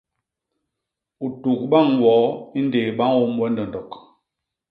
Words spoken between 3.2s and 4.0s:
we ndondok.